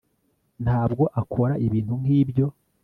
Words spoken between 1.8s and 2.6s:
nkibyo